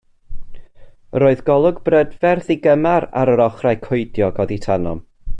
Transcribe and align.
Yr 1.17 1.25
oedd 1.27 1.43
golwg 1.49 1.81
brydferth 1.89 2.47
ddigymar 2.53 3.07
ar 3.23 3.31
yr 3.37 3.43
ochrau 3.47 3.79
coediog 3.87 4.41
oddi 4.45 4.59
tanom. 4.65 5.03